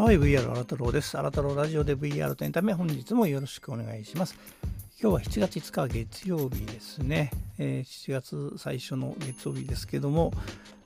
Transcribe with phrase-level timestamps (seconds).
[0.00, 1.10] はい、VR 新太郎です。
[1.10, 4.34] 新太郎ラジオで VR とエンタメ、本日もよろしくお願いします。
[4.98, 7.30] 今日は7月5日月曜日ですね。
[7.58, 10.32] えー、7月最初の月曜日ですけども、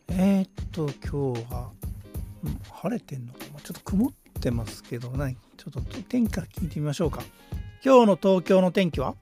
[0.09, 1.71] えー、っと、今日は、
[2.43, 3.61] うん、晴れてんのかな？
[3.61, 5.37] ちょっと曇ってますけどね。
[5.59, 7.23] ちょっと天気から聞いてみましょうか。
[7.85, 9.15] 今日の東京の天気は？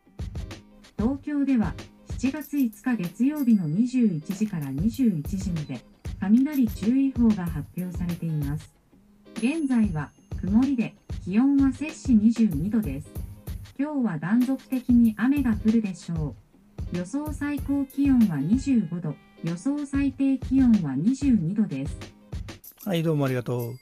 [0.96, 1.74] 東京では
[2.18, 5.84] 7月5日月曜日の21時から21時まで
[6.18, 8.71] 雷注意報が発表されています。
[9.42, 13.08] 現在は曇りで気温は摂氏22度です。
[13.76, 16.36] 今日は断続的に雨が降るでしょ
[16.92, 16.96] う。
[16.96, 21.98] 予想最高気温は25度、予想最低気温は22度です。
[22.84, 23.74] はい、どうもありがとう。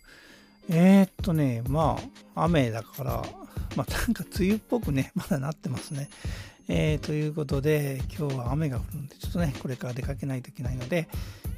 [0.71, 1.99] えー、っとね、ま
[2.35, 3.23] あ、雨だから、
[3.77, 6.09] まあ、なんか梅雨っぽくね、 まだなってますね。
[6.69, 11.07] えー、ということで、今日は雨が降るんで、ちょっとね、これから出かけないといけないので、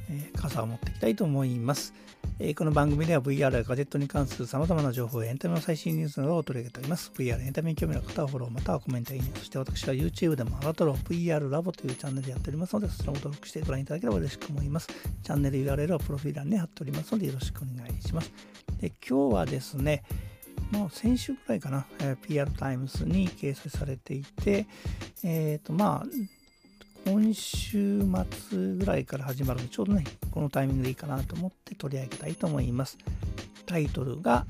[0.09, 1.93] えー、傘を持っていきたいと思います。
[2.39, 7.11] え、この番組では VR やガジェットに関する様々な情報やエンタメの最新ニュースなどを取り上げております。
[7.15, 9.31] VR エンタメに興味のある方はフォローまたはコメントやいいね。
[9.35, 14.87] そして私は YouTube でもアラトロ VR ラボというチャンネルでやっておりますので、そちらも登録してご覧いただければ嬉しく思います。
[14.87, 18.33] チャンネル URL はプロフィール欄に貼っておりますのでよろしくお願いします。
[18.81, 20.03] で今日はですね、
[20.71, 24.65] もう先週くらいかな、え、PR タイムズに掲載されていて、
[25.23, 26.05] えっ、ー、とまあ、
[27.13, 28.01] 今週
[28.49, 32.97] 末ぐらいから始まるので、ちょうどね、このタイミングでいいかなと思って取り上げたいと思います。
[33.67, 34.47] タイトルが、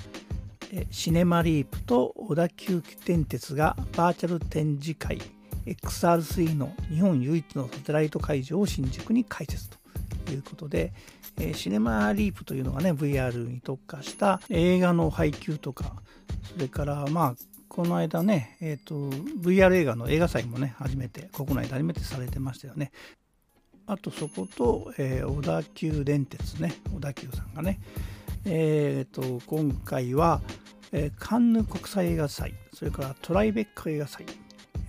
[0.90, 5.22] シネマリープと小田急電鉄がバーチャル展示会
[5.66, 10.94] XR3 の日本唯一のサテライト会場を新宿に開設ということで、
[11.38, 15.96] えシネマリープというのがね VR に特化した映画の配給とか
[16.54, 17.36] それからまあ
[17.74, 18.94] この間ね、えーと、
[19.42, 22.92] VR 映画の映画祭もね初めて国内で初めてされてましたよね。
[23.88, 27.80] あとそこと、えー、小田急電鉄ね小田急さんがね
[28.46, 30.42] えっ、ー、と今回は、
[30.92, 34.28] えー、カンヌ国際映画祭それからトライベッカ映画祭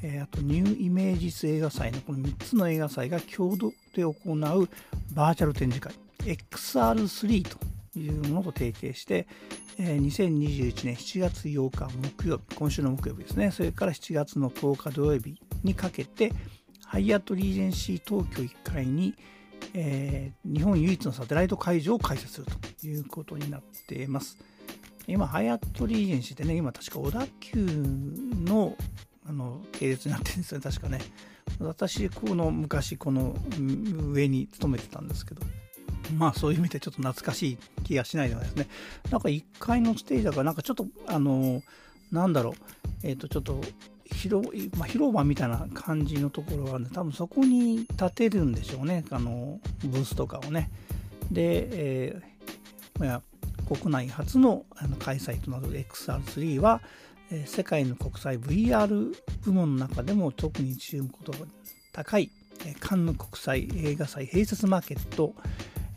[0.03, 4.69] えあとニューイメージス映画祭のこの3つの映画祭が共同で行う
[5.15, 9.27] バーチャル展示会 XR3 というものと提携して、
[9.79, 16.33] え2021年7月8日木曜日、今週の木曜日ですね、それから7月の10日土曜日にかけて、
[16.85, 19.15] ハイアットリージェンシー東京1階に、
[19.75, 22.47] えー、日本唯一のサテライト会場を開設する
[22.81, 24.39] ということになっています。
[25.07, 27.67] 今、ハイアットリージェンシーってね、今確か小田急
[28.45, 28.77] の
[29.27, 31.01] あの系列になってるんですよね、確かね。
[31.59, 35.43] 私、この昔、この上に勤めてたんですけど、
[36.13, 38.69] まあそういう意味でちょっと懐かしい気がしないではないですね。
[39.11, 41.63] なんか1階のステージだからなんかちょっとあの
[42.13, 42.55] なんだろう、
[43.03, 43.61] えっ、ー、とちょっと
[44.13, 50.71] 広,、まあ、広場みたいな感じのところがあるんで多分そこに建てるんでしょうねあのブースとかをね。
[51.31, 53.23] で、えー、まあ、
[53.65, 56.81] 国内初のあの開催となる XR3 は、
[57.31, 59.15] えー、世界の国際 VR
[59.45, 61.39] 部門の中でも特に注目度が
[61.93, 62.31] 高い、
[62.67, 65.35] えー、カンヌ国際映画祭併設マーケット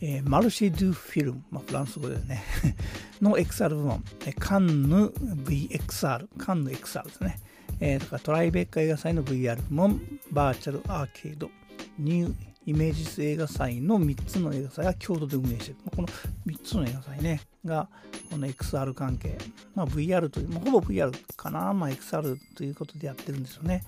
[0.02, 2.44] えー、マルシェ・ドゥ・フィルム、まあ、フランス語でね。
[3.22, 4.04] の XR 部門、
[4.40, 7.40] カンヌ VXR、カンヌ XR ですね。
[7.80, 11.50] えー、だかトライベッカ映画祭の VR 部門、バーチャルアーケード、
[11.98, 12.34] ニュー
[12.68, 15.78] イメージス映画祭の3つの映画祭が共同で運営している。
[15.96, 16.08] この
[16.46, 17.88] 3つの映画祭ね、が、
[18.30, 19.38] この XR 関係、
[19.74, 23.84] まあ、VR という、まあ、ほぼ VR かな、まあ、XR ということでやってるんですよね。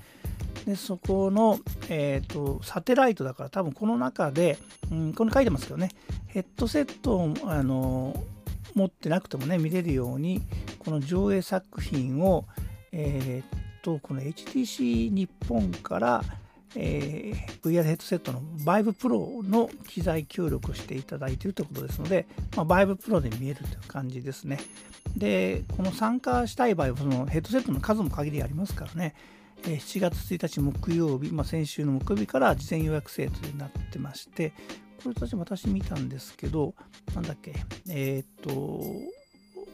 [0.70, 1.60] でそこの、
[1.90, 4.60] えーと、サテライトだから多分この中で、
[4.92, 5.90] うん、ここに書いてますけどね
[6.28, 8.16] ヘッドセットをあの
[8.76, 10.44] 持ってなくてもね見れるように
[10.78, 12.46] この上映作品を、
[12.92, 16.24] えー、とこの HTC 日本から、
[16.76, 24.60] えー、VR ヘッドセットの Vive Pro の機材協力していただいているということですので、まあ、Vive Pro で見えるという感じですね。
[25.18, 29.16] で、この参加したい場合はそのヘッドセットの数も限りありますからね、
[29.64, 34.54] 7月1日木曜日、まあ、先週の木曜日から事前予約制となってまして、
[35.04, 36.74] これ私私見たんですけど、
[37.14, 37.54] なんだっけ、
[37.90, 38.52] えっ、と、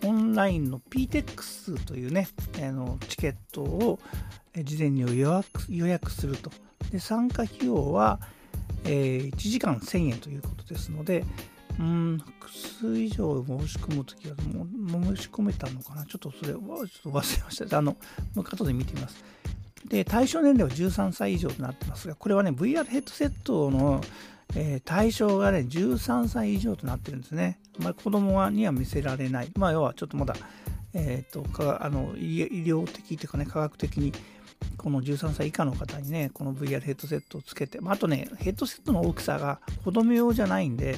[0.04, 2.28] オンラインの PTEX というね、
[2.62, 4.00] あのチケットを
[4.64, 6.52] 事前に予約予約すると。
[6.92, 8.20] で参加費用は、
[8.84, 11.26] えー、1時間1000円ということですので、
[11.80, 16.06] うん、複数以上申し込むときはも申し込めたのかな？
[16.06, 17.78] ちょっとそれはちょっと忘れました。
[17.78, 17.98] あの、
[18.36, 19.24] もう後で見てみます。
[19.88, 24.02] で、対象年齢は13歳以上となってますが、これはね、VR ヘッドセットの、
[24.56, 27.60] えー、対象がね、13歳以上となってるんですね。
[27.80, 29.52] まあ、子供には見せられない。
[29.56, 30.36] まあ、要はちょっとまだ、
[30.94, 34.14] えっ、ー、とかあの医療的というかね、科学的に、
[34.78, 40.98] この13歳以下の方にね、この VR ヘッドセットをつけて、まあ、あとね、ヘッドセットの大きさが子供用じゃないんで、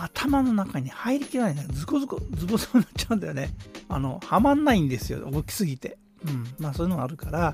[0.00, 1.66] 頭の中に入りきらないね。
[1.70, 3.50] ズコズコ、ズボズボになっちゃうんだよね。
[3.88, 5.28] あの、はまんないんですよ。
[5.32, 5.98] 大きすぎて。
[6.26, 6.46] うん。
[6.58, 7.52] まあそういうのがあるから、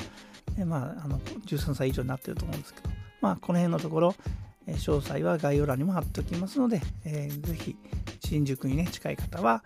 [0.65, 2.91] まあ、あの、13歳以上になってると思うんですけど、
[3.21, 4.15] まあこの辺のところ、
[4.67, 7.77] 詳細は概要欄にも貼っておきますので、えー、ぜひ、
[8.25, 9.65] 新宿にね、近い方は、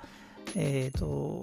[0.57, 1.43] えっ、ー、と、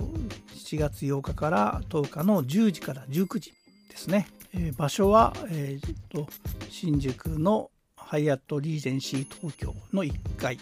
[0.55, 3.53] 7月8日から10日の10時から19時
[3.89, 4.27] ですね。
[4.53, 6.27] えー、場所は、えーと、
[6.69, 10.59] 新宿のハイアットリージェンシー東京の1階。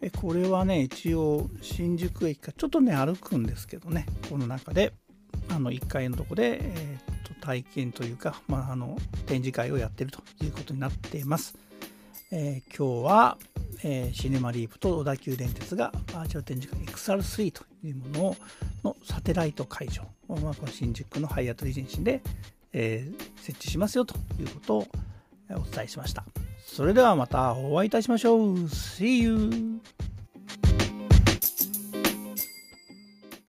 [0.00, 4.92] えこれはね、一応新宿駅からちょっとね、歩くんですけどね、この中で、
[5.48, 7.11] あの1階のとこで、えー、
[7.42, 8.96] 体験というか、まあ、あの
[9.26, 11.58] 展示会をやってるということになっています。
[12.30, 13.38] えー、今日は、
[13.82, 18.36] えー、シネマリープと小田急電鉄がバーチャル展示会 XR3 というもの
[18.84, 22.22] のサテライト会場、まあ、この新宿のハイアットリジェンシーで、
[22.72, 24.86] えー、設置しますよということを
[25.50, 26.24] お伝えしました。
[26.64, 28.54] それではまたお会いいたしましょう。
[28.64, 29.80] See you!